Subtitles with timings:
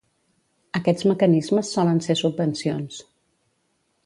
[0.79, 3.01] Aquests mecanismes solen ser subvencions.